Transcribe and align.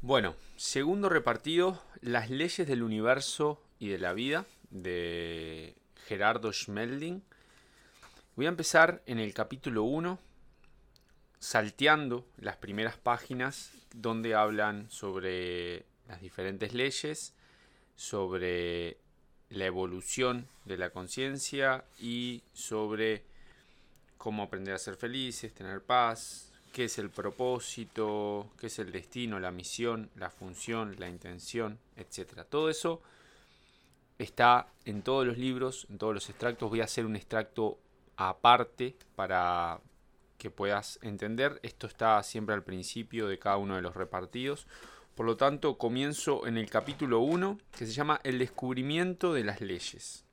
Bueno, 0.00 0.36
segundo 0.56 1.08
repartido, 1.08 1.82
las 2.02 2.30
leyes 2.30 2.68
del 2.68 2.84
universo 2.84 3.60
y 3.80 3.88
de 3.88 3.98
la 3.98 4.12
vida 4.12 4.46
de 4.70 5.74
Gerardo 6.06 6.52
Schmelding. 6.52 7.20
Voy 8.36 8.46
a 8.46 8.50
empezar 8.50 9.02
en 9.06 9.18
el 9.18 9.34
capítulo 9.34 9.82
1, 9.82 10.20
salteando 11.40 12.24
las 12.36 12.56
primeras 12.58 12.96
páginas 12.96 13.72
donde 13.92 14.36
hablan 14.36 14.88
sobre 14.88 15.84
las 16.06 16.20
diferentes 16.20 16.74
leyes, 16.74 17.34
sobre 17.96 18.98
la 19.50 19.66
evolución 19.66 20.46
de 20.64 20.78
la 20.78 20.90
conciencia 20.90 21.84
y 21.98 22.44
sobre 22.52 23.24
cómo 24.16 24.44
aprender 24.44 24.74
a 24.74 24.78
ser 24.78 24.94
felices, 24.94 25.52
tener 25.52 25.82
paz, 25.82 26.47
qué 26.72 26.84
es 26.84 26.98
el 26.98 27.10
propósito, 27.10 28.50
qué 28.58 28.68
es 28.68 28.78
el 28.78 28.92
destino, 28.92 29.40
la 29.40 29.50
misión, 29.50 30.10
la 30.16 30.30
función, 30.30 30.96
la 30.98 31.08
intención, 31.08 31.78
etc. 31.96 32.44
Todo 32.48 32.70
eso 32.70 33.02
está 34.18 34.68
en 34.84 35.02
todos 35.02 35.26
los 35.26 35.38
libros, 35.38 35.86
en 35.90 35.98
todos 35.98 36.14
los 36.14 36.28
extractos. 36.28 36.68
Voy 36.70 36.80
a 36.80 36.84
hacer 36.84 37.06
un 37.06 37.16
extracto 37.16 37.78
aparte 38.16 38.96
para 39.14 39.80
que 40.38 40.50
puedas 40.50 40.98
entender. 41.02 41.60
Esto 41.62 41.86
está 41.86 42.22
siempre 42.22 42.54
al 42.54 42.64
principio 42.64 43.28
de 43.28 43.38
cada 43.38 43.56
uno 43.56 43.76
de 43.76 43.82
los 43.82 43.94
repartidos. 43.94 44.66
Por 45.14 45.26
lo 45.26 45.36
tanto, 45.36 45.78
comienzo 45.78 46.46
en 46.46 46.56
el 46.56 46.70
capítulo 46.70 47.20
1, 47.20 47.58
que 47.76 47.86
se 47.86 47.92
llama 47.92 48.20
El 48.22 48.38
descubrimiento 48.38 49.32
de 49.32 49.44
las 49.44 49.60
leyes. 49.60 50.24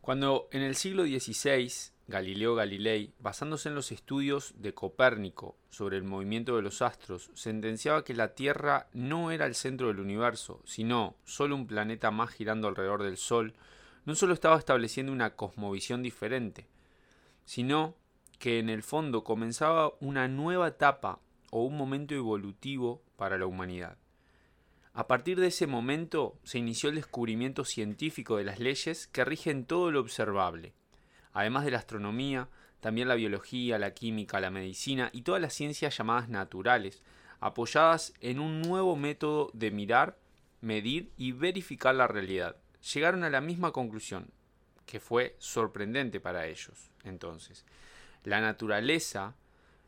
Cuando 0.00 0.48
en 0.52 0.62
el 0.62 0.76
siglo 0.76 1.04
XVI 1.04 1.91
Galileo 2.08 2.54
Galilei, 2.54 3.14
basándose 3.20 3.68
en 3.68 3.74
los 3.74 3.92
estudios 3.92 4.54
de 4.58 4.74
Copérnico 4.74 5.56
sobre 5.70 5.96
el 5.96 6.02
movimiento 6.02 6.56
de 6.56 6.62
los 6.62 6.82
astros, 6.82 7.30
sentenciaba 7.34 8.04
que 8.04 8.14
la 8.14 8.34
Tierra 8.34 8.88
no 8.92 9.30
era 9.30 9.46
el 9.46 9.54
centro 9.54 9.86
del 9.88 10.00
universo, 10.00 10.60
sino 10.64 11.14
solo 11.24 11.54
un 11.54 11.66
planeta 11.66 12.10
más 12.10 12.30
girando 12.30 12.68
alrededor 12.68 13.02
del 13.02 13.16
Sol, 13.16 13.54
no 14.04 14.14
solo 14.14 14.34
estaba 14.34 14.58
estableciendo 14.58 15.12
una 15.12 15.36
cosmovisión 15.36 16.02
diferente, 16.02 16.66
sino 17.44 17.94
que 18.38 18.58
en 18.58 18.68
el 18.68 18.82
fondo 18.82 19.22
comenzaba 19.22 19.92
una 20.00 20.26
nueva 20.26 20.68
etapa 20.68 21.20
o 21.50 21.62
un 21.62 21.76
momento 21.76 22.14
evolutivo 22.14 23.02
para 23.16 23.38
la 23.38 23.46
humanidad. 23.46 23.96
A 24.94 25.06
partir 25.06 25.40
de 25.40 25.46
ese 25.46 25.66
momento 25.66 26.36
se 26.42 26.58
inició 26.58 26.90
el 26.90 26.96
descubrimiento 26.96 27.64
científico 27.64 28.36
de 28.36 28.44
las 28.44 28.58
leyes 28.58 29.06
que 29.06 29.24
rigen 29.24 29.64
todo 29.64 29.90
lo 29.90 30.00
observable, 30.00 30.74
además 31.32 31.64
de 31.64 31.70
la 31.70 31.78
astronomía, 31.78 32.48
también 32.80 33.08
la 33.08 33.14
biología, 33.14 33.78
la 33.78 33.94
química, 33.94 34.40
la 34.40 34.50
medicina 34.50 35.10
y 35.12 35.22
todas 35.22 35.40
las 35.40 35.54
ciencias 35.54 35.96
llamadas 35.96 36.28
naturales, 36.28 37.02
apoyadas 37.40 38.12
en 38.20 38.40
un 38.40 38.60
nuevo 38.60 38.96
método 38.96 39.50
de 39.52 39.70
mirar, 39.70 40.18
medir 40.60 41.12
y 41.16 41.32
verificar 41.32 41.94
la 41.94 42.08
realidad. 42.08 42.56
Llegaron 42.92 43.24
a 43.24 43.30
la 43.30 43.40
misma 43.40 43.72
conclusión, 43.72 44.30
que 44.86 45.00
fue 45.00 45.36
sorprendente 45.38 46.20
para 46.20 46.46
ellos. 46.46 46.90
Entonces, 47.04 47.64
la 48.24 48.40
naturaleza 48.40 49.36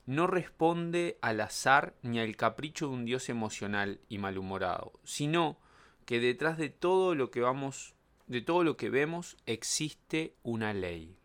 no 0.06 0.26
responde 0.26 1.18
al 1.20 1.40
azar 1.40 1.94
ni 2.02 2.20
al 2.20 2.36
capricho 2.36 2.88
de 2.88 2.94
un 2.94 3.04
dios 3.04 3.28
emocional 3.28 4.00
y 4.08 4.18
malhumorado, 4.18 4.92
sino 5.02 5.58
que 6.04 6.20
detrás 6.20 6.58
de 6.58 6.68
todo 6.68 7.14
lo 7.14 7.30
que 7.30 7.40
vamos, 7.40 7.94
de 8.26 8.42
todo 8.42 8.64
lo 8.64 8.76
que 8.76 8.90
vemos, 8.90 9.36
existe 9.46 10.34
una 10.42 10.74
ley. 10.74 11.16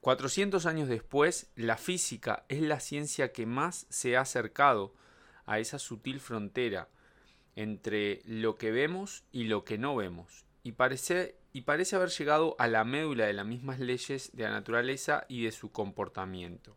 400 0.00 0.66
años 0.66 0.88
después, 0.88 1.50
la 1.56 1.76
física 1.76 2.44
es 2.48 2.62
la 2.62 2.80
ciencia 2.80 3.32
que 3.32 3.46
más 3.46 3.86
se 3.90 4.16
ha 4.16 4.20
acercado 4.20 4.94
a 5.46 5.58
esa 5.58 5.78
sutil 5.78 6.20
frontera 6.20 6.88
entre 7.56 8.22
lo 8.24 8.56
que 8.56 8.70
vemos 8.70 9.24
y 9.32 9.44
lo 9.44 9.64
que 9.64 9.78
no 9.78 9.96
vemos, 9.96 10.44
y 10.62 10.72
parece, 10.72 11.36
y 11.52 11.62
parece 11.62 11.96
haber 11.96 12.10
llegado 12.10 12.54
a 12.58 12.68
la 12.68 12.84
médula 12.84 13.26
de 13.26 13.32
las 13.32 13.46
mismas 13.46 13.80
leyes 13.80 14.30
de 14.34 14.44
la 14.44 14.50
naturaleza 14.50 15.24
y 15.28 15.42
de 15.42 15.50
su 15.50 15.72
comportamiento. 15.72 16.76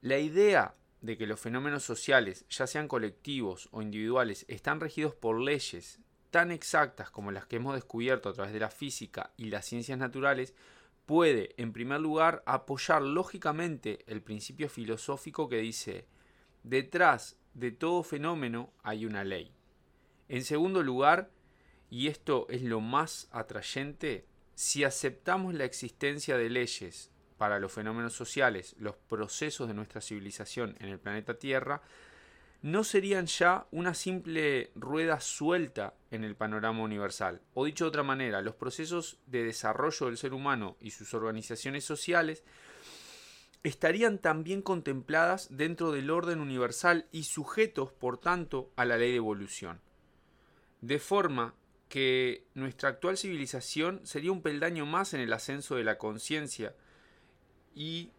La 0.00 0.18
idea 0.18 0.74
de 1.00 1.16
que 1.16 1.26
los 1.26 1.38
fenómenos 1.38 1.84
sociales, 1.84 2.44
ya 2.48 2.66
sean 2.66 2.88
colectivos 2.88 3.68
o 3.70 3.82
individuales, 3.82 4.44
están 4.48 4.80
regidos 4.80 5.14
por 5.14 5.40
leyes 5.40 6.00
tan 6.30 6.50
exactas 6.50 7.10
como 7.10 7.32
las 7.32 7.46
que 7.46 7.56
hemos 7.56 7.74
descubierto 7.74 8.28
a 8.28 8.32
través 8.32 8.52
de 8.52 8.60
la 8.60 8.70
física 8.70 9.30
y 9.36 9.46
las 9.46 9.66
ciencias 9.66 9.98
naturales, 9.98 10.54
puede, 11.10 11.56
en 11.56 11.72
primer 11.72 12.00
lugar, 12.00 12.40
apoyar 12.46 13.02
lógicamente 13.02 14.04
el 14.06 14.22
principio 14.22 14.68
filosófico 14.68 15.48
que 15.48 15.56
dice, 15.56 16.06
detrás 16.62 17.36
de 17.52 17.72
todo 17.72 18.04
fenómeno 18.04 18.72
hay 18.84 19.06
una 19.06 19.24
ley. 19.24 19.50
En 20.28 20.44
segundo 20.44 20.84
lugar, 20.84 21.28
y 21.90 22.06
esto 22.06 22.46
es 22.48 22.62
lo 22.62 22.80
más 22.80 23.26
atrayente, 23.32 24.24
si 24.54 24.84
aceptamos 24.84 25.52
la 25.52 25.64
existencia 25.64 26.38
de 26.38 26.48
leyes 26.48 27.10
para 27.38 27.58
los 27.58 27.72
fenómenos 27.72 28.12
sociales, 28.12 28.76
los 28.78 28.94
procesos 28.94 29.66
de 29.66 29.74
nuestra 29.74 30.00
civilización 30.00 30.76
en 30.78 30.90
el 30.90 31.00
planeta 31.00 31.40
Tierra, 31.40 31.82
no 32.62 32.84
serían 32.84 33.26
ya 33.26 33.66
una 33.70 33.94
simple 33.94 34.70
rueda 34.74 35.20
suelta 35.20 35.94
en 36.10 36.24
el 36.24 36.36
panorama 36.36 36.82
universal. 36.82 37.40
O 37.54 37.64
dicho 37.64 37.84
de 37.84 37.88
otra 37.88 38.02
manera, 38.02 38.42
los 38.42 38.54
procesos 38.54 39.18
de 39.26 39.44
desarrollo 39.44 40.06
del 40.06 40.18
ser 40.18 40.34
humano 40.34 40.76
y 40.80 40.90
sus 40.90 41.14
organizaciones 41.14 41.84
sociales 41.84 42.44
estarían 43.62 44.18
también 44.18 44.62
contempladas 44.62 45.48
dentro 45.50 45.92
del 45.92 46.10
orden 46.10 46.40
universal 46.40 47.06
y 47.12 47.24
sujetos, 47.24 47.92
por 47.92 48.18
tanto, 48.18 48.70
a 48.76 48.84
la 48.84 48.96
ley 48.96 49.10
de 49.10 49.16
evolución. 49.16 49.80
De 50.80 50.98
forma 50.98 51.54
que 51.88 52.46
nuestra 52.54 52.90
actual 52.90 53.16
civilización 53.16 54.00
sería 54.04 54.32
un 54.32 54.42
peldaño 54.42 54.86
más 54.86 55.12
en 55.12 55.20
el 55.20 55.32
ascenso 55.32 55.76
de 55.76 55.84
la 55.84 55.98
conciencia 55.98 56.74
y 57.74 58.10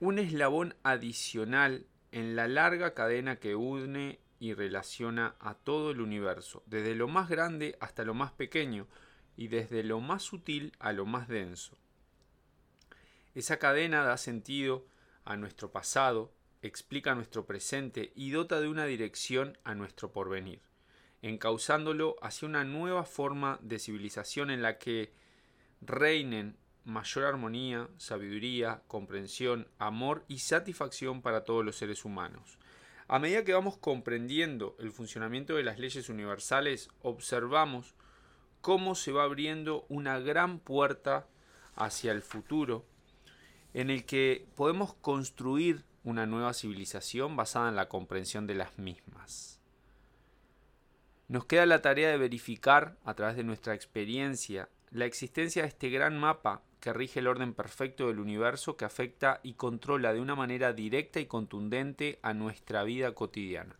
un 0.00 0.18
eslabón 0.18 0.74
adicional 0.82 1.86
en 2.12 2.36
la 2.36 2.46
larga 2.46 2.94
cadena 2.94 3.36
que 3.36 3.56
une 3.56 4.20
y 4.38 4.54
relaciona 4.54 5.34
a 5.40 5.54
todo 5.54 5.90
el 5.90 6.00
universo, 6.00 6.62
desde 6.66 6.94
lo 6.94 7.08
más 7.08 7.28
grande 7.28 7.76
hasta 7.80 8.04
lo 8.04 8.14
más 8.14 8.32
pequeño 8.32 8.86
y 9.36 9.48
desde 9.48 9.82
lo 9.82 10.00
más 10.00 10.22
sutil 10.22 10.72
a 10.78 10.92
lo 10.92 11.06
más 11.06 11.26
denso. 11.26 11.78
Esa 13.34 13.58
cadena 13.58 14.04
da 14.04 14.18
sentido 14.18 14.86
a 15.24 15.36
nuestro 15.36 15.72
pasado, 15.72 16.32
explica 16.60 17.14
nuestro 17.14 17.46
presente 17.46 18.12
y 18.14 18.30
dota 18.30 18.60
de 18.60 18.68
una 18.68 18.84
dirección 18.84 19.56
a 19.64 19.74
nuestro 19.74 20.12
porvenir, 20.12 20.60
encauzándolo 21.22 22.16
hacia 22.20 22.46
una 22.46 22.64
nueva 22.64 23.04
forma 23.04 23.58
de 23.62 23.78
civilización 23.78 24.50
en 24.50 24.60
la 24.60 24.78
que 24.78 25.12
reinen 25.80 26.56
mayor 26.84 27.24
armonía, 27.24 27.88
sabiduría, 27.96 28.82
comprensión, 28.88 29.68
amor 29.78 30.24
y 30.28 30.38
satisfacción 30.38 31.22
para 31.22 31.44
todos 31.44 31.64
los 31.64 31.76
seres 31.76 32.04
humanos. 32.04 32.58
A 33.08 33.18
medida 33.18 33.44
que 33.44 33.52
vamos 33.52 33.76
comprendiendo 33.76 34.76
el 34.78 34.90
funcionamiento 34.90 35.54
de 35.54 35.62
las 35.62 35.78
leyes 35.78 36.08
universales, 36.08 36.88
observamos 37.02 37.94
cómo 38.60 38.94
se 38.94 39.12
va 39.12 39.24
abriendo 39.24 39.84
una 39.88 40.18
gran 40.18 40.58
puerta 40.58 41.26
hacia 41.74 42.12
el 42.12 42.22
futuro 42.22 42.86
en 43.74 43.90
el 43.90 44.04
que 44.04 44.46
podemos 44.54 44.94
construir 44.94 45.84
una 46.04 46.26
nueva 46.26 46.52
civilización 46.54 47.36
basada 47.36 47.68
en 47.68 47.76
la 47.76 47.88
comprensión 47.88 48.46
de 48.46 48.54
las 48.54 48.78
mismas. 48.78 49.60
Nos 51.28 51.46
queda 51.46 51.64
la 51.66 51.80
tarea 51.80 52.10
de 52.10 52.18
verificar 52.18 52.96
a 53.04 53.14
través 53.14 53.36
de 53.36 53.44
nuestra 53.44 53.74
experiencia 53.74 54.68
la 54.92 55.06
existencia 55.06 55.62
de 55.62 55.68
este 55.68 55.88
gran 55.88 56.18
mapa 56.18 56.62
que 56.80 56.92
rige 56.92 57.20
el 57.20 57.26
orden 57.26 57.54
perfecto 57.54 58.08
del 58.08 58.20
universo 58.20 58.76
que 58.76 58.84
afecta 58.84 59.40
y 59.42 59.54
controla 59.54 60.12
de 60.12 60.20
una 60.20 60.34
manera 60.34 60.72
directa 60.72 61.20
y 61.20 61.26
contundente 61.26 62.18
a 62.22 62.34
nuestra 62.34 62.82
vida 62.82 63.14
cotidiana. 63.14 63.76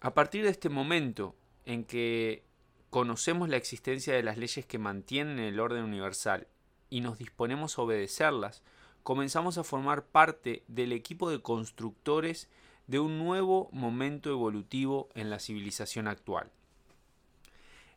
A 0.00 0.14
partir 0.14 0.44
de 0.44 0.50
este 0.50 0.70
momento 0.70 1.36
en 1.66 1.84
que 1.84 2.44
conocemos 2.88 3.48
la 3.48 3.58
existencia 3.58 4.14
de 4.14 4.22
las 4.22 4.38
leyes 4.38 4.64
que 4.64 4.78
mantienen 4.78 5.38
el 5.38 5.60
orden 5.60 5.84
universal 5.84 6.48
y 6.88 7.02
nos 7.02 7.18
disponemos 7.18 7.78
a 7.78 7.82
obedecerlas, 7.82 8.62
comenzamos 9.02 9.58
a 9.58 9.64
formar 9.64 10.06
parte 10.06 10.64
del 10.68 10.92
equipo 10.92 11.30
de 11.30 11.42
constructores 11.42 12.48
de 12.86 13.00
un 13.00 13.18
nuevo 13.18 13.68
momento 13.72 14.30
evolutivo 14.30 15.10
en 15.14 15.28
la 15.28 15.38
civilización 15.38 16.08
actual. 16.08 16.50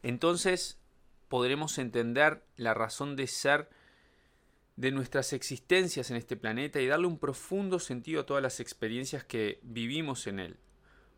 Entonces 0.01 0.77
podremos 1.33 1.79
entender 1.79 2.43
la 2.57 2.75
razón 2.75 3.15
de 3.15 3.25
ser 3.25 3.67
de 4.75 4.91
nuestras 4.91 5.33
existencias 5.33 6.11
en 6.11 6.17
este 6.17 6.37
planeta 6.37 6.79
y 6.79 6.85
darle 6.85 7.07
un 7.07 7.17
profundo 7.17 7.79
sentido 7.79 8.21
a 8.21 8.25
todas 8.27 8.43
las 8.43 8.59
experiencias 8.59 9.23
que 9.23 9.59
vivimos 9.63 10.27
en 10.27 10.37
él. 10.37 10.57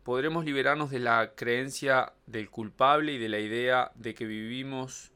Podremos 0.04 0.46
liberarnos 0.46 0.88
de 0.88 1.00
la 1.00 1.34
creencia 1.34 2.14
del 2.24 2.48
culpable 2.48 3.12
y 3.12 3.18
de 3.18 3.28
la 3.28 3.40
idea 3.40 3.92
de 3.94 4.14
que 4.14 4.24
vivimos 4.24 5.12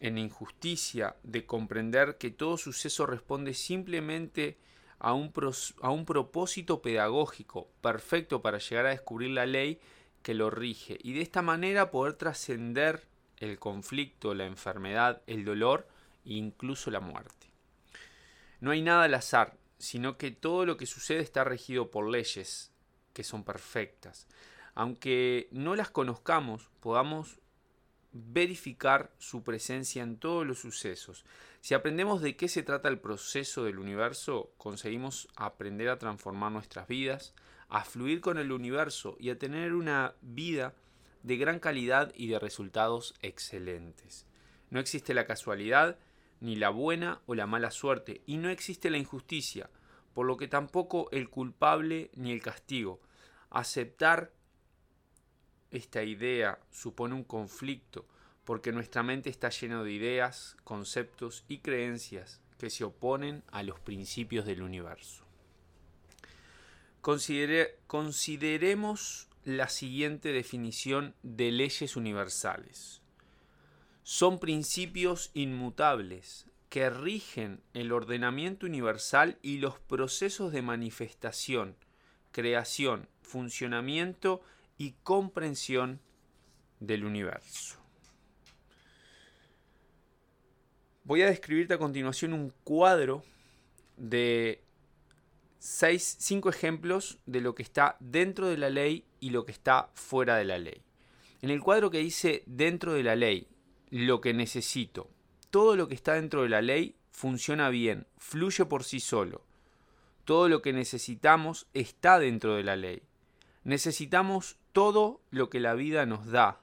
en 0.00 0.18
injusticia, 0.18 1.16
de 1.22 1.46
comprender 1.46 2.18
que 2.18 2.30
todo 2.30 2.58
suceso 2.58 3.06
responde 3.06 3.54
simplemente 3.54 4.58
a 4.98 5.14
un, 5.14 5.32
a 5.80 5.88
un 5.88 6.04
propósito 6.04 6.82
pedagógico 6.82 7.70
perfecto 7.80 8.42
para 8.42 8.58
llegar 8.58 8.84
a 8.84 8.90
descubrir 8.90 9.30
la 9.30 9.46
ley 9.46 9.80
que 10.22 10.34
lo 10.34 10.50
rige 10.50 10.98
y 11.02 11.14
de 11.14 11.22
esta 11.22 11.40
manera 11.40 11.90
poder 11.90 12.12
trascender 12.12 13.08
el 13.40 13.58
conflicto, 13.58 14.34
la 14.34 14.46
enfermedad, 14.46 15.22
el 15.26 15.44
dolor 15.44 15.88
e 16.24 16.34
incluso 16.34 16.90
la 16.90 17.00
muerte. 17.00 17.50
No 18.60 18.70
hay 18.70 18.82
nada 18.82 19.04
al 19.04 19.14
azar, 19.14 19.56
sino 19.78 20.18
que 20.18 20.30
todo 20.30 20.66
lo 20.66 20.76
que 20.76 20.86
sucede 20.86 21.20
está 21.20 21.42
regido 21.42 21.90
por 21.90 22.08
leyes 22.08 22.70
que 23.12 23.24
son 23.24 23.42
perfectas. 23.42 24.28
Aunque 24.74 25.48
no 25.50 25.74
las 25.74 25.90
conozcamos, 25.90 26.70
podamos 26.80 27.40
verificar 28.12 29.12
su 29.18 29.42
presencia 29.42 30.02
en 30.02 30.18
todos 30.18 30.46
los 30.46 30.58
sucesos. 30.58 31.24
Si 31.60 31.74
aprendemos 31.74 32.20
de 32.22 32.36
qué 32.36 32.48
se 32.48 32.62
trata 32.62 32.88
el 32.88 32.98
proceso 32.98 33.64
del 33.64 33.78
universo, 33.78 34.52
conseguimos 34.56 35.28
aprender 35.36 35.88
a 35.88 35.98
transformar 35.98 36.52
nuestras 36.52 36.88
vidas, 36.88 37.34
a 37.68 37.84
fluir 37.84 38.20
con 38.20 38.38
el 38.38 38.52
universo 38.52 39.16
y 39.20 39.30
a 39.30 39.38
tener 39.38 39.74
una 39.74 40.14
vida 40.22 40.74
de 41.22 41.36
gran 41.36 41.58
calidad 41.58 42.12
y 42.14 42.28
de 42.28 42.38
resultados 42.38 43.14
excelentes. 43.22 44.26
No 44.70 44.80
existe 44.80 45.14
la 45.14 45.26
casualidad, 45.26 45.98
ni 46.40 46.56
la 46.56 46.70
buena 46.70 47.20
o 47.26 47.34
la 47.34 47.46
mala 47.46 47.70
suerte, 47.70 48.22
y 48.26 48.38
no 48.38 48.48
existe 48.48 48.90
la 48.90 48.98
injusticia, 48.98 49.70
por 50.14 50.26
lo 50.26 50.36
que 50.36 50.48
tampoco 50.48 51.08
el 51.12 51.28
culpable 51.28 52.10
ni 52.14 52.32
el 52.32 52.42
castigo. 52.42 53.00
Aceptar 53.50 54.32
esta 55.70 56.02
idea 56.02 56.58
supone 56.70 57.14
un 57.14 57.24
conflicto, 57.24 58.06
porque 58.44 58.72
nuestra 58.72 59.02
mente 59.02 59.30
está 59.30 59.50
llena 59.50 59.82
de 59.82 59.92
ideas, 59.92 60.56
conceptos 60.64 61.44
y 61.48 61.58
creencias 61.58 62.40
que 62.58 62.70
se 62.70 62.84
oponen 62.84 63.42
a 63.52 63.62
los 63.62 63.78
principios 63.80 64.44
del 64.44 64.62
universo. 64.62 65.24
consideremos 67.00 69.29
la 69.44 69.68
siguiente 69.68 70.32
definición 70.32 71.14
de 71.22 71.50
leyes 71.50 71.96
universales. 71.96 73.00
Son 74.02 74.38
principios 74.38 75.30
inmutables 75.34 76.46
que 76.68 76.88
rigen 76.88 77.60
el 77.74 77.92
ordenamiento 77.92 78.66
universal 78.66 79.38
y 79.42 79.58
los 79.58 79.78
procesos 79.78 80.52
de 80.52 80.62
manifestación, 80.62 81.76
creación, 82.30 83.08
funcionamiento 83.22 84.40
y 84.78 84.92
comprensión 85.02 86.00
del 86.78 87.04
universo. 87.04 87.76
Voy 91.04 91.22
a 91.22 91.26
describirte 91.26 91.74
a 91.74 91.78
continuación 91.78 92.32
un 92.32 92.52
cuadro 92.62 93.24
de 93.96 94.62
seis, 95.58 96.16
cinco 96.20 96.50
ejemplos 96.50 97.18
de 97.26 97.40
lo 97.40 97.54
que 97.54 97.64
está 97.64 97.96
dentro 98.00 98.48
de 98.48 98.56
la 98.56 98.70
ley 98.70 99.04
y 99.20 99.30
lo 99.30 99.44
que 99.44 99.52
está 99.52 99.90
fuera 99.94 100.36
de 100.36 100.44
la 100.44 100.58
ley. 100.58 100.82
En 101.42 101.50
el 101.50 101.60
cuadro 101.60 101.90
que 101.90 101.98
dice 101.98 102.42
dentro 102.46 102.94
de 102.94 103.02
la 103.02 103.16
ley, 103.16 103.48
lo 103.90 104.20
que 104.20 104.34
necesito, 104.34 105.10
todo 105.50 105.76
lo 105.76 105.88
que 105.88 105.94
está 105.94 106.14
dentro 106.14 106.42
de 106.42 106.48
la 106.48 106.62
ley 106.62 106.96
funciona 107.10 107.68
bien, 107.70 108.06
fluye 108.18 108.64
por 108.64 108.84
sí 108.84 109.00
solo. 109.00 109.44
Todo 110.24 110.48
lo 110.48 110.62
que 110.62 110.72
necesitamos 110.72 111.66
está 111.74 112.18
dentro 112.18 112.54
de 112.54 112.62
la 112.62 112.76
ley. 112.76 113.02
Necesitamos 113.64 114.58
todo 114.72 115.20
lo 115.30 115.50
que 115.50 115.60
la 115.60 115.74
vida 115.74 116.06
nos 116.06 116.26
da. 116.26 116.60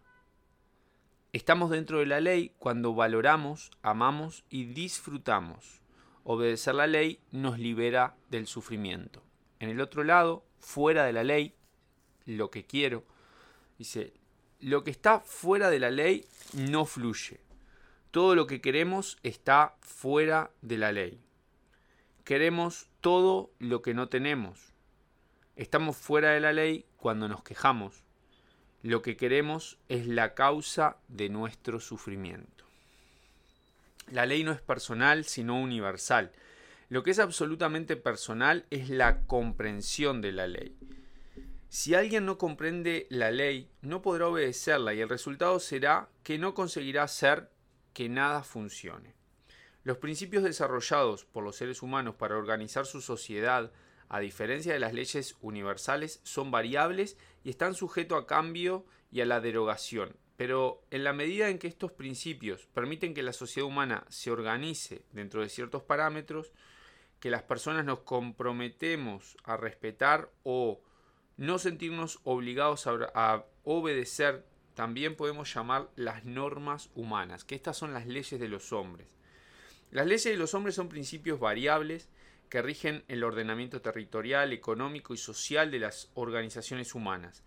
Estamos 1.34 1.70
dentro 1.70 2.00
de 2.00 2.06
la 2.06 2.22
ley 2.22 2.54
cuando 2.58 2.96
valoramos, 2.96 3.72
amamos 3.82 4.46
y 4.50 4.66
disfrutamos. 4.66 5.82
Obedecer 6.24 6.76
la 6.76 6.88
ley 6.88 7.20
nos 7.32 7.60
libera 7.60 8.16
del 8.30 8.48
sufrimiento. 8.48 9.24
En 9.60 9.70
el 9.70 9.82
otro 9.82 10.04
lado, 10.04 10.46
fuera 10.60 11.04
de 11.06 11.14
la 11.14 11.24
ley, 11.24 11.54
lo 12.28 12.52
que 12.52 12.66
quiero, 12.66 13.04
dice, 13.80 14.14
lo 14.60 14.84
que 14.84 14.92
está 14.92 15.20
fuera 15.22 15.72
de 15.72 15.80
la 15.80 15.90
ley 15.90 16.26
no 16.54 16.86
fluye. 16.86 17.40
Todo 18.12 18.36
lo 18.36 18.46
que 18.46 18.62
queremos 18.62 19.18
está 19.24 19.76
fuera 19.82 20.52
de 20.62 20.78
la 20.78 20.92
ley. 20.92 21.20
Queremos 22.24 22.88
todo 23.02 23.52
lo 23.60 23.82
que 23.82 23.94
no 23.94 24.10
tenemos. 24.10 24.74
Estamos 25.56 25.98
fuera 25.98 26.32
de 26.32 26.40
la 26.40 26.54
ley 26.54 26.86
cuando 26.98 27.28
nos 27.28 27.44
quejamos. 27.44 28.04
Lo 28.84 29.02
que 29.02 29.18
queremos 29.18 29.78
es 29.90 30.08
la 30.08 30.34
causa 30.34 30.98
de 31.08 31.30
nuestro 31.30 31.80
sufrimiento. 31.80 32.66
La 34.12 34.26
ley 34.26 34.44
no 34.44 34.52
es 34.52 34.62
personal, 34.62 35.26
sino 35.26 35.60
universal. 35.60 36.32
Lo 36.90 37.04
que 37.04 37.12
es 37.12 37.20
absolutamente 37.20 37.98
personal 37.98 38.66
es 38.70 38.90
la 38.90 39.22
comprensión 39.26 40.22
de 40.22 40.32
la 40.32 40.48
ley. 40.48 40.76
Si 41.70 41.96
alguien 41.96 42.26
no 42.26 42.38
comprende 42.38 43.08
la 43.10 43.32
ley, 43.32 43.70
no 43.82 44.02
podrá 44.02 44.28
obedecerla 44.28 44.94
y 44.94 45.02
el 45.02 45.10
resultado 45.10 45.60
será 45.60 46.10
que 46.24 46.38
no 46.38 46.54
conseguirá 46.54 47.04
hacer 47.04 47.50
que 47.94 48.10
nada 48.10 48.44
funcione. 48.44 49.16
Los 49.84 49.98
principios 49.98 50.44
desarrollados 50.44 51.26
por 51.26 51.44
los 51.44 51.56
seres 51.56 51.82
humanos 51.82 52.16
para 52.16 52.38
organizar 52.38 52.86
su 52.86 53.02
sociedad 53.02 53.72
a 54.10 54.20
diferencia 54.20 54.74
de 54.74 54.80
las 54.80 54.94
leyes 54.94 55.36
universales, 55.42 56.22
son 56.24 56.52
variables 56.52 57.18
y 57.44 57.50
están 57.50 57.74
sujetos 57.74 58.24
a 58.24 58.26
cambio 58.26 58.86
y 59.12 59.22
a 59.22 59.26
la 59.26 59.42
derogación. 59.42 60.16
Pero 60.38 60.84
en 60.92 61.04
la 61.04 61.14
medida 61.14 61.50
en 61.50 61.60
que 61.60 61.68
estos 61.68 61.92
principios 61.92 62.68
permiten 62.68 63.14
que 63.14 63.24
la 63.24 63.34
sociedad 63.34 63.68
humana 63.68 64.06
se 64.10 64.32
organice 64.32 65.04
dentro 65.12 65.42
de 65.42 65.50
ciertos 65.50 65.84
parámetros, 65.84 66.54
que 67.20 67.32
las 67.32 67.44
personas 67.44 67.84
nos 67.84 68.00
comprometemos 68.02 69.36
a 69.44 69.58
respetar 69.58 70.32
o 70.44 70.82
no 71.38 71.60
sentirnos 71.60 72.20
obligados 72.24 72.88
a, 72.88 73.46
obedecer, 73.64 74.46
también 74.74 75.16
podemos 75.16 75.54
llamar 75.54 75.90
las 75.96 76.26
normas 76.26 76.90
humanas, 76.96 77.44
que 77.44 77.56
estas 77.56 77.78
son 77.78 77.94
las 77.94 78.08
leyes 78.08 78.40
de 78.40 78.48
los 78.48 78.72
hombres. 78.74 79.16
Las 79.92 80.06
leyes 80.06 80.26
de 80.26 80.38
los 80.38 80.54
hombres 80.54 80.76
son 80.76 80.90
principios 80.90 81.40
variables 81.40 82.10
que 82.50 82.62
rigen 82.62 83.04
el 83.08 83.24
ordenamiento 83.24 83.82
territorial, 83.82 84.54
económico 84.54 85.14
y 85.14 85.18
social 85.18 85.72
de 85.72 85.80
las 85.80 86.10
organizaciones 86.14 86.96
humanas. 86.96 87.44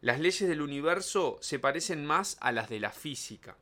Las 0.00 0.20
leyes 0.20 0.48
del 0.48 0.62
universo 0.62 1.38
se 1.40 1.58
parecen 1.58 2.04
más 2.06 2.36
a 2.40 2.52
las 2.52 2.68
de 2.68 2.80
la 2.80 2.92
física, 2.92 3.56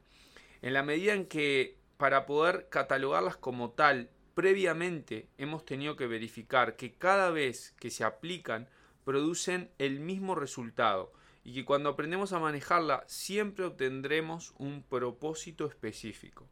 en 0.63 0.73
la 0.75 0.83
medida 0.83 1.13
en 1.13 1.27
que 1.27 1.77
para 1.97 2.27
poder 2.27 2.69
catalogarlas 2.71 3.37
como 3.37 3.71
tal, 3.71 4.11
previamente 4.35 5.29
hemos 5.39 5.65
tenido 5.65 5.97
que 5.97 6.07
verificar 6.07 6.77
que 6.77 6.93
cada 6.93 7.31
vez 7.31 7.75
que 7.79 7.91
se 7.91 8.05
aplican 8.05 8.69
producen 9.05 9.71
el 9.79 10.01
mismo 10.01 10.35
resultado 10.35 11.13
y 11.43 11.55
que 11.55 11.65
cuando 11.65 11.91
aprendemos 11.91 12.33
a 12.33 12.41
manejarla 12.41 13.05
siempre 13.07 13.65
obtendremos 13.65 14.55
un 14.59 14.83
propósito 14.83 15.67
específico. 15.67 16.49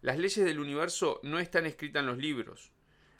Las 0.00 0.18
leyes 0.18 0.44
del 0.44 0.58
universo 0.58 1.20
no 1.22 1.38
están 1.38 1.66
escritas 1.66 2.00
en 2.00 2.06
los 2.06 2.18
libros, 2.18 2.72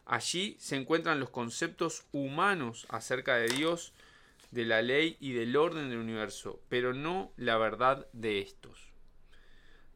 Allí 0.04 0.56
se 0.58 0.76
encuentran 0.76 1.20
los 1.20 1.30
conceptos 1.30 2.06
humanos 2.12 2.86
acerca 2.88 3.36
de 3.36 3.48
Dios, 3.48 3.92
de 4.50 4.64
la 4.64 4.82
ley 4.82 5.16
y 5.20 5.32
del 5.32 5.56
orden 5.56 5.88
del 5.88 5.98
universo, 5.98 6.60
pero 6.68 6.92
no 6.92 7.32
la 7.36 7.56
verdad 7.56 8.06
de 8.12 8.40
estos. 8.40 8.88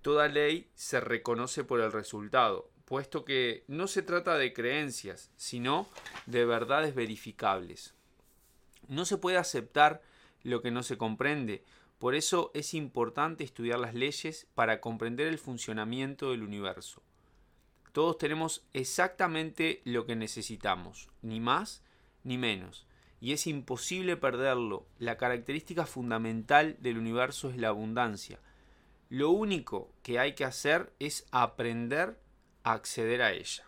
Toda 0.02 0.28
ley 0.28 0.71
se 0.75 1.00
reconoce 1.00 1.64
por 1.64 1.80
el 1.80 1.90
resultado, 1.90 2.71
puesto 2.85 3.25
que 3.25 3.64
no 3.66 3.88
se 3.88 4.02
trata 4.02 4.38
de 4.38 4.52
creencias, 4.52 5.33
sino 5.37 5.88
de 6.26 6.45
verdades 6.45 6.95
verificables. 6.95 7.95
No 8.88 9.05
se 9.05 9.19
puede 9.19 9.37
aceptar 9.37 10.02
lo 10.43 10.62
que 10.62 10.71
no 10.71 10.83
se 10.83 10.97
comprende, 10.97 11.64
por 11.99 12.14
eso 12.14 12.50
es 12.55 12.75
importante 12.75 13.43
estudiar 13.43 13.78
las 13.78 13.95
leyes 13.95 14.47
para 14.55 14.81
comprender 14.81 15.28
el 15.28 15.38
funcionamiento 15.38 16.31
del 16.31 16.43
universo. 16.43 17.02
Todos 17.93 18.19
tenemos 18.19 18.66
exactamente 18.75 19.81
lo 19.85 20.05
que 20.05 20.14
necesitamos, 20.14 21.09
ni 21.23 21.40
más 21.40 21.83
ni 22.23 22.37
menos, 22.37 22.87
y 23.21 23.33
es 23.33 23.47
imposible 23.47 24.19
perderlo. 24.19 24.87
La 24.99 25.16
característica 25.16 25.87
fundamental 25.87 26.76
del 26.81 26.99
universo 26.99 27.49
es 27.49 27.57
la 27.57 27.69
abundancia. 27.69 28.40
Lo 29.09 29.31
único 29.31 29.90
que 30.02 30.19
hay 30.19 30.35
que 30.35 30.45
hacer 30.45 30.93
es 30.99 31.26
aprender 31.31 32.21
a 32.62 32.73
acceder 32.73 33.23
a 33.23 33.33
ella. 33.33 33.64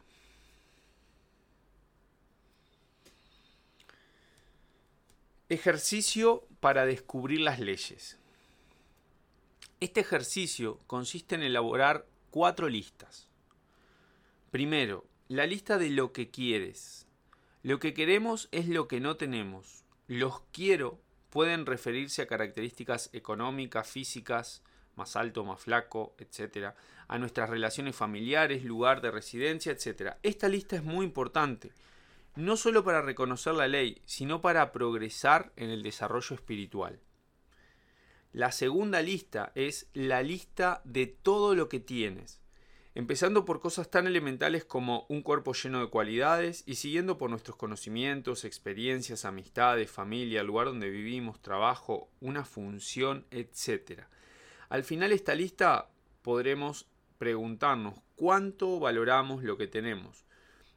Ejercicio 5.50 6.46
para 6.60 6.84
descubrir 6.84 7.40
las 7.40 7.58
leyes. 7.58 8.18
Este 9.80 10.00
ejercicio 10.00 10.78
consiste 10.86 11.36
en 11.36 11.42
elaborar 11.42 12.06
cuatro 12.30 12.68
listas. 12.68 13.28
Primero, 14.50 15.06
la 15.28 15.46
lista 15.46 15.78
de 15.78 15.88
lo 15.88 16.12
que 16.12 16.28
quieres. 16.28 17.06
Lo 17.62 17.78
que 17.78 17.94
queremos 17.94 18.50
es 18.52 18.68
lo 18.68 18.88
que 18.88 19.00
no 19.00 19.16
tenemos. 19.16 19.84
Los 20.06 20.42
quiero 20.52 21.00
pueden 21.30 21.64
referirse 21.64 22.20
a 22.20 22.26
características 22.26 23.08
económicas, 23.14 23.88
físicas, 23.88 24.62
más 24.96 25.16
alto, 25.16 25.46
más 25.46 25.62
flaco, 25.62 26.14
etc. 26.18 26.74
A 27.06 27.18
nuestras 27.18 27.48
relaciones 27.48 27.96
familiares, 27.96 28.64
lugar 28.64 29.00
de 29.00 29.10
residencia, 29.10 29.72
etc. 29.72 30.16
Esta 30.22 30.46
lista 30.46 30.76
es 30.76 30.84
muy 30.84 31.06
importante. 31.06 31.72
No 32.38 32.56
solo 32.56 32.84
para 32.84 33.02
reconocer 33.02 33.54
la 33.54 33.66
ley, 33.66 34.00
sino 34.04 34.40
para 34.40 34.70
progresar 34.70 35.52
en 35.56 35.70
el 35.70 35.82
desarrollo 35.82 36.36
espiritual. 36.36 37.00
La 38.32 38.52
segunda 38.52 39.02
lista 39.02 39.50
es 39.56 39.90
la 39.92 40.22
lista 40.22 40.80
de 40.84 41.08
todo 41.08 41.56
lo 41.56 41.68
que 41.68 41.80
tienes, 41.80 42.40
empezando 42.94 43.44
por 43.44 43.58
cosas 43.58 43.90
tan 43.90 44.06
elementales 44.06 44.64
como 44.64 45.04
un 45.08 45.22
cuerpo 45.22 45.52
lleno 45.52 45.80
de 45.80 45.90
cualidades 45.90 46.62
y 46.64 46.76
siguiendo 46.76 47.18
por 47.18 47.28
nuestros 47.28 47.56
conocimientos, 47.56 48.44
experiencias, 48.44 49.24
amistades, 49.24 49.90
familia, 49.90 50.44
lugar 50.44 50.68
donde 50.68 50.90
vivimos, 50.90 51.42
trabajo, 51.42 52.08
una 52.20 52.44
función, 52.44 53.26
etc. 53.32 54.02
Al 54.68 54.84
final 54.84 55.10
esta 55.10 55.34
lista 55.34 55.88
podremos 56.22 56.86
preguntarnos 57.18 57.94
cuánto 58.14 58.78
valoramos 58.78 59.42
lo 59.42 59.56
que 59.56 59.66
tenemos. 59.66 60.24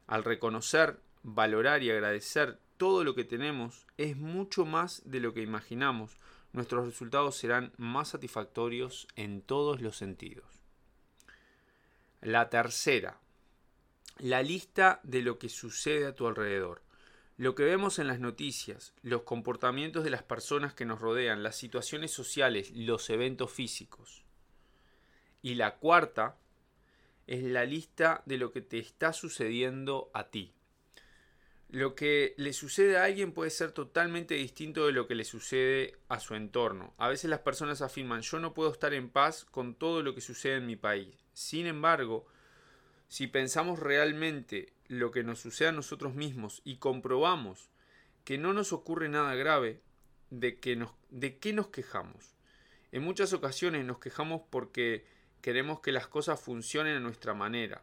Al 0.08 0.24
reconocer, 0.24 0.98
valorar 1.22 1.82
y 1.82 1.90
agradecer 1.90 2.58
todo 2.76 3.04
lo 3.04 3.14
que 3.14 3.24
tenemos 3.24 3.86
es 3.96 4.16
mucho 4.16 4.64
más 4.64 5.02
de 5.04 5.20
lo 5.20 5.34
que 5.34 5.42
imaginamos. 5.42 6.16
Nuestros 6.52 6.84
resultados 6.84 7.36
serán 7.36 7.72
más 7.76 8.08
satisfactorios 8.08 9.08
en 9.16 9.40
todos 9.40 9.80
los 9.80 9.96
sentidos. 9.96 10.44
La 12.20 12.50
tercera, 12.50 13.20
la 14.18 14.42
lista 14.42 15.00
de 15.02 15.22
lo 15.22 15.38
que 15.38 15.48
sucede 15.48 16.06
a 16.06 16.14
tu 16.14 16.26
alrededor. 16.26 16.82
Lo 17.36 17.54
que 17.54 17.64
vemos 17.64 17.98
en 17.98 18.06
las 18.06 18.20
noticias, 18.20 18.94
los 19.02 19.22
comportamientos 19.22 20.04
de 20.04 20.10
las 20.10 20.22
personas 20.22 20.74
que 20.74 20.84
nos 20.84 21.00
rodean, 21.00 21.42
las 21.42 21.56
situaciones 21.56 22.10
sociales, 22.10 22.70
los 22.74 23.08
eventos 23.10 23.50
físicos. 23.50 24.24
Y 25.40 25.54
la 25.54 25.76
cuarta 25.76 26.36
es 27.26 27.42
la 27.42 27.64
lista 27.64 28.22
de 28.26 28.36
lo 28.36 28.52
que 28.52 28.60
te 28.60 28.78
está 28.78 29.12
sucediendo 29.12 30.10
a 30.14 30.28
ti. 30.28 30.52
Lo 31.72 31.94
que 31.94 32.34
le 32.36 32.52
sucede 32.52 32.98
a 32.98 33.04
alguien 33.04 33.32
puede 33.32 33.48
ser 33.48 33.72
totalmente 33.72 34.34
distinto 34.34 34.84
de 34.84 34.92
lo 34.92 35.08
que 35.08 35.14
le 35.14 35.24
sucede 35.24 35.96
a 36.10 36.20
su 36.20 36.34
entorno. 36.34 36.92
A 36.98 37.08
veces 37.08 37.30
las 37.30 37.40
personas 37.40 37.80
afirman 37.80 38.20
yo 38.20 38.38
no 38.38 38.52
puedo 38.52 38.70
estar 38.70 38.92
en 38.92 39.08
paz 39.08 39.46
con 39.46 39.74
todo 39.74 40.02
lo 40.02 40.14
que 40.14 40.20
sucede 40.20 40.56
en 40.56 40.66
mi 40.66 40.76
país. 40.76 41.16
Sin 41.32 41.66
embargo, 41.66 42.26
si 43.08 43.26
pensamos 43.26 43.78
realmente 43.78 44.74
lo 44.88 45.10
que 45.12 45.24
nos 45.24 45.40
sucede 45.40 45.68
a 45.68 45.72
nosotros 45.72 46.14
mismos 46.14 46.60
y 46.62 46.76
comprobamos 46.76 47.70
que 48.24 48.36
no 48.36 48.52
nos 48.52 48.74
ocurre 48.74 49.08
nada 49.08 49.34
grave, 49.34 49.80
¿de, 50.28 50.58
nos, 50.76 50.90
¿de 51.08 51.38
qué 51.38 51.54
nos 51.54 51.68
quejamos? 51.68 52.36
En 52.90 53.02
muchas 53.02 53.32
ocasiones 53.32 53.86
nos 53.86 53.98
quejamos 53.98 54.42
porque 54.50 55.06
queremos 55.40 55.80
que 55.80 55.92
las 55.92 56.06
cosas 56.06 56.38
funcionen 56.38 56.96
a 56.96 57.00
nuestra 57.00 57.32
manera. 57.32 57.82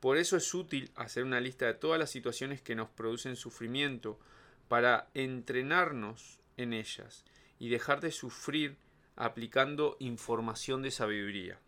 Por 0.00 0.16
eso 0.16 0.36
es 0.36 0.54
útil 0.54 0.90
hacer 0.94 1.24
una 1.24 1.40
lista 1.40 1.66
de 1.66 1.74
todas 1.74 1.98
las 1.98 2.10
situaciones 2.10 2.62
que 2.62 2.76
nos 2.76 2.88
producen 2.88 3.36
sufrimiento 3.36 4.18
para 4.68 5.08
entrenarnos 5.14 6.38
en 6.56 6.72
ellas 6.72 7.24
y 7.58 7.68
dejar 7.68 8.00
de 8.00 8.12
sufrir 8.12 8.76
aplicando 9.16 9.96
información 9.98 10.82
de 10.82 10.92
sabiduría. 10.92 11.58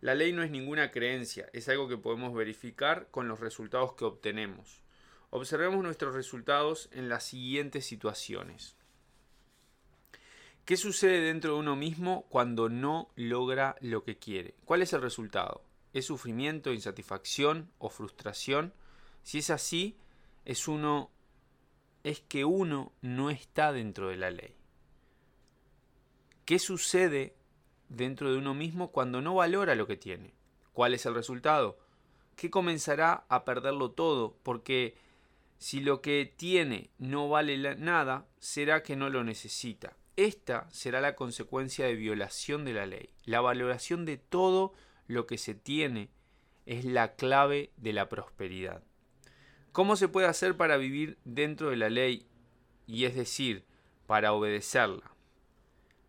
La 0.00 0.14
ley 0.14 0.32
no 0.32 0.42
es 0.42 0.50
ninguna 0.50 0.90
creencia, 0.90 1.48
es 1.52 1.68
algo 1.68 1.88
que 1.88 1.96
podemos 1.96 2.34
verificar 2.34 3.08
con 3.10 3.28
los 3.28 3.40
resultados 3.40 3.94
que 3.94 4.04
obtenemos. 4.04 4.82
Observemos 5.30 5.82
nuestros 5.82 6.14
resultados 6.14 6.90
en 6.92 7.08
las 7.08 7.24
siguientes 7.24 7.86
situaciones. 7.86 8.76
¿Qué 10.66 10.76
sucede 10.76 11.20
dentro 11.20 11.54
de 11.54 11.60
uno 11.60 11.76
mismo 11.76 12.26
cuando 12.28 12.68
no 12.68 13.10
logra 13.16 13.76
lo 13.80 14.04
que 14.04 14.18
quiere? 14.18 14.54
¿Cuál 14.64 14.82
es 14.82 14.92
el 14.92 15.00
resultado? 15.00 15.64
¿Es 15.92 16.06
sufrimiento, 16.06 16.72
insatisfacción 16.72 17.70
o 17.78 17.90
frustración? 17.90 18.72
Si 19.22 19.38
es 19.38 19.50
así, 19.50 19.96
es 20.44 20.68
uno 20.68 21.10
es 22.02 22.20
que 22.20 22.44
uno 22.44 22.92
no 23.00 23.30
está 23.30 23.72
dentro 23.72 24.08
de 24.08 24.16
la 24.16 24.30
ley. 24.30 24.56
¿Qué 26.44 26.58
sucede 26.58 27.36
dentro 27.88 28.32
de 28.32 28.38
uno 28.38 28.54
mismo 28.54 28.90
cuando 28.90 29.20
no 29.20 29.34
valora 29.34 29.74
lo 29.74 29.86
que 29.86 29.96
tiene? 29.96 30.34
¿Cuál 30.72 30.94
es 30.94 31.06
el 31.06 31.14
resultado? 31.14 31.78
Que 32.34 32.50
comenzará 32.50 33.24
a 33.28 33.44
perderlo 33.44 33.92
todo 33.92 34.36
porque 34.42 34.96
si 35.58 35.80
lo 35.80 36.00
que 36.02 36.32
tiene 36.36 36.90
no 36.98 37.28
vale 37.28 37.76
nada, 37.76 38.26
será 38.40 38.82
que 38.82 38.96
no 38.96 39.08
lo 39.10 39.22
necesita. 39.22 39.96
Esta 40.16 40.68
será 40.70 41.00
la 41.00 41.14
consecuencia 41.14 41.86
de 41.86 41.94
violación 41.94 42.64
de 42.64 42.72
la 42.72 42.86
ley. 42.86 43.10
La 43.24 43.40
valoración 43.40 44.04
de 44.04 44.16
todo 44.16 44.74
lo 45.12 45.26
que 45.26 45.38
se 45.38 45.54
tiene 45.54 46.08
es 46.66 46.84
la 46.84 47.14
clave 47.14 47.70
de 47.76 47.92
la 47.92 48.08
prosperidad. 48.08 48.82
¿Cómo 49.72 49.96
se 49.96 50.08
puede 50.08 50.26
hacer 50.26 50.56
para 50.56 50.76
vivir 50.76 51.18
dentro 51.24 51.70
de 51.70 51.76
la 51.76 51.90
ley 51.90 52.26
y 52.86 53.04
es 53.04 53.14
decir, 53.14 53.64
para 54.06 54.32
obedecerla? 54.32 55.10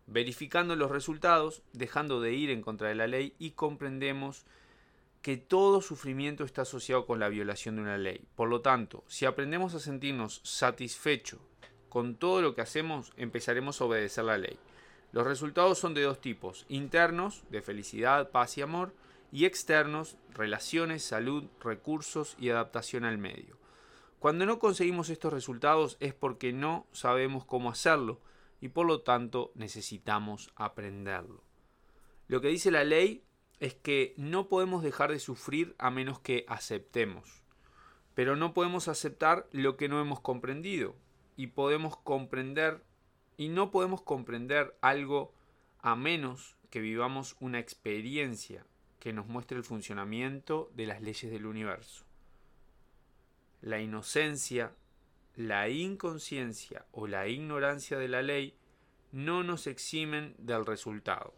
Verificando 0.06 0.76
los 0.76 0.90
resultados, 0.90 1.62
dejando 1.72 2.20
de 2.20 2.34
ir 2.34 2.50
en 2.50 2.60
contra 2.60 2.88
de 2.88 2.94
la 2.94 3.06
ley 3.06 3.34
y 3.38 3.52
comprendemos 3.52 4.44
que 5.22 5.38
todo 5.38 5.80
sufrimiento 5.80 6.44
está 6.44 6.62
asociado 6.62 7.06
con 7.06 7.18
la 7.18 7.30
violación 7.30 7.76
de 7.76 7.82
una 7.82 7.96
ley. 7.96 8.26
Por 8.34 8.50
lo 8.50 8.60
tanto, 8.60 9.04
si 9.08 9.24
aprendemos 9.24 9.74
a 9.74 9.80
sentirnos 9.80 10.42
satisfechos 10.44 11.40
con 11.88 12.16
todo 12.16 12.42
lo 12.42 12.54
que 12.54 12.60
hacemos, 12.60 13.12
empezaremos 13.16 13.80
a 13.80 13.84
obedecer 13.86 14.24
la 14.24 14.36
ley. 14.36 14.58
Los 15.14 15.28
resultados 15.28 15.78
son 15.78 15.94
de 15.94 16.02
dos 16.02 16.20
tipos, 16.20 16.66
internos, 16.68 17.44
de 17.48 17.62
felicidad, 17.62 18.32
paz 18.32 18.58
y 18.58 18.62
amor, 18.62 18.96
y 19.30 19.44
externos, 19.44 20.16
relaciones, 20.30 21.04
salud, 21.04 21.44
recursos 21.60 22.34
y 22.36 22.48
adaptación 22.50 23.04
al 23.04 23.16
medio. 23.16 23.56
Cuando 24.18 24.44
no 24.44 24.58
conseguimos 24.58 25.10
estos 25.10 25.32
resultados 25.32 25.98
es 26.00 26.14
porque 26.14 26.52
no 26.52 26.88
sabemos 26.90 27.44
cómo 27.44 27.70
hacerlo 27.70 28.22
y 28.60 28.70
por 28.70 28.88
lo 28.88 29.02
tanto 29.02 29.52
necesitamos 29.54 30.50
aprenderlo. 30.56 31.44
Lo 32.26 32.40
que 32.40 32.48
dice 32.48 32.72
la 32.72 32.82
ley 32.82 33.22
es 33.60 33.76
que 33.76 34.14
no 34.16 34.48
podemos 34.48 34.82
dejar 34.82 35.12
de 35.12 35.20
sufrir 35.20 35.76
a 35.78 35.92
menos 35.92 36.18
que 36.18 36.44
aceptemos. 36.48 37.44
Pero 38.16 38.34
no 38.34 38.52
podemos 38.52 38.88
aceptar 38.88 39.46
lo 39.52 39.76
que 39.76 39.88
no 39.88 40.00
hemos 40.00 40.18
comprendido 40.18 40.96
y 41.36 41.46
podemos 41.46 41.96
comprender 41.98 42.82
y 43.36 43.48
no 43.48 43.70
podemos 43.70 44.02
comprender 44.02 44.76
algo 44.80 45.32
a 45.80 45.96
menos 45.96 46.56
que 46.70 46.80
vivamos 46.80 47.36
una 47.40 47.58
experiencia 47.58 48.64
que 48.98 49.12
nos 49.12 49.26
muestre 49.26 49.58
el 49.58 49.64
funcionamiento 49.64 50.70
de 50.74 50.86
las 50.86 51.02
leyes 51.02 51.30
del 51.30 51.46
universo. 51.46 52.04
La 53.60 53.80
inocencia, 53.80 54.72
la 55.36 55.68
inconsciencia 55.68 56.86
o 56.92 57.06
la 57.06 57.28
ignorancia 57.28 57.98
de 57.98 58.08
la 58.08 58.22
ley 58.22 58.56
no 59.12 59.42
nos 59.42 59.66
eximen 59.66 60.34
del 60.38 60.66
resultado. 60.66 61.34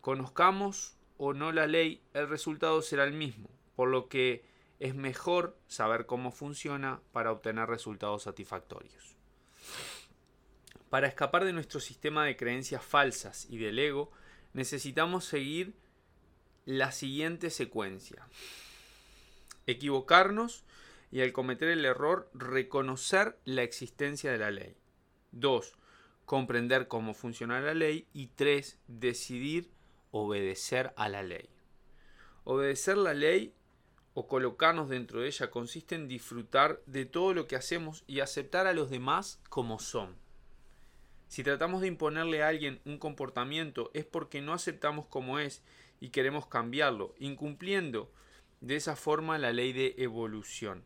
Conozcamos 0.00 0.96
o 1.18 1.34
no 1.34 1.52
la 1.52 1.66
ley, 1.66 2.02
el 2.14 2.28
resultado 2.28 2.82
será 2.82 3.04
el 3.04 3.12
mismo, 3.12 3.48
por 3.76 3.88
lo 3.88 4.08
que 4.08 4.44
es 4.80 4.94
mejor 4.96 5.56
saber 5.68 6.06
cómo 6.06 6.32
funciona 6.32 7.00
para 7.12 7.30
obtener 7.30 7.68
resultados 7.68 8.24
satisfactorios. 8.24 9.16
Para 10.92 11.06
escapar 11.06 11.46
de 11.46 11.54
nuestro 11.54 11.80
sistema 11.80 12.26
de 12.26 12.36
creencias 12.36 12.84
falsas 12.84 13.46
y 13.48 13.56
del 13.56 13.78
ego, 13.78 14.10
necesitamos 14.52 15.24
seguir 15.24 15.72
la 16.66 16.92
siguiente 16.92 17.48
secuencia. 17.48 18.28
Equivocarnos 19.66 20.64
y 21.10 21.22
al 21.22 21.32
cometer 21.32 21.70
el 21.70 21.86
error 21.86 22.28
reconocer 22.34 23.38
la 23.46 23.62
existencia 23.62 24.30
de 24.32 24.36
la 24.36 24.50
ley. 24.50 24.76
2. 25.30 25.72
Comprender 26.26 26.88
cómo 26.88 27.14
funciona 27.14 27.62
la 27.62 27.72
ley. 27.72 28.06
Y 28.12 28.26
3. 28.26 28.78
Decidir 28.86 29.70
obedecer 30.10 30.92
a 30.96 31.08
la 31.08 31.22
ley. 31.22 31.48
Obedecer 32.44 32.98
la 32.98 33.14
ley 33.14 33.54
o 34.12 34.28
colocarnos 34.28 34.90
dentro 34.90 35.22
de 35.22 35.28
ella 35.28 35.50
consiste 35.50 35.94
en 35.94 36.06
disfrutar 36.06 36.82
de 36.84 37.06
todo 37.06 37.32
lo 37.32 37.46
que 37.46 37.56
hacemos 37.56 38.04
y 38.06 38.20
aceptar 38.20 38.66
a 38.66 38.74
los 38.74 38.90
demás 38.90 39.40
como 39.48 39.78
son. 39.78 40.20
Si 41.32 41.42
tratamos 41.42 41.80
de 41.80 41.86
imponerle 41.86 42.42
a 42.42 42.48
alguien 42.48 42.78
un 42.84 42.98
comportamiento 42.98 43.90
es 43.94 44.04
porque 44.04 44.42
no 44.42 44.52
aceptamos 44.52 45.06
como 45.06 45.38
es 45.38 45.62
y 45.98 46.10
queremos 46.10 46.46
cambiarlo, 46.46 47.14
incumpliendo 47.18 48.12
de 48.60 48.76
esa 48.76 48.96
forma 48.96 49.38
la 49.38 49.50
ley 49.50 49.72
de 49.72 49.94
evolución. 49.96 50.84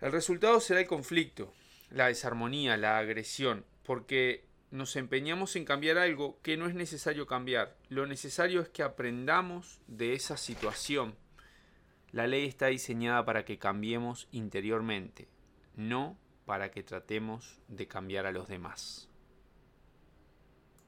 El 0.00 0.12
resultado 0.12 0.60
será 0.60 0.78
el 0.78 0.86
conflicto, 0.86 1.52
la 1.90 2.06
desarmonía, 2.06 2.76
la 2.76 2.96
agresión, 2.96 3.64
porque 3.82 4.44
nos 4.70 4.94
empeñamos 4.94 5.56
en 5.56 5.64
cambiar 5.64 5.98
algo 5.98 6.38
que 6.42 6.56
no 6.56 6.68
es 6.68 6.76
necesario 6.76 7.26
cambiar. 7.26 7.76
Lo 7.88 8.06
necesario 8.06 8.60
es 8.60 8.68
que 8.68 8.84
aprendamos 8.84 9.80
de 9.88 10.12
esa 10.12 10.36
situación 10.36 11.16
la 12.12 12.28
ley 12.28 12.46
está 12.46 12.68
diseñada 12.68 13.24
para 13.24 13.44
que 13.44 13.58
cambiemos 13.58 14.28
interiormente, 14.30 15.26
no 15.74 16.16
para 16.46 16.70
que 16.70 16.84
tratemos 16.84 17.58
de 17.66 17.88
cambiar 17.88 18.26
a 18.26 18.30
los 18.30 18.46
demás. 18.46 19.08